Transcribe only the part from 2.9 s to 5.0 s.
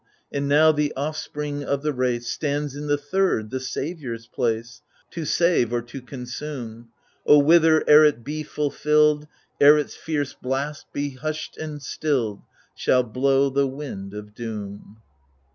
third, the saviour's place,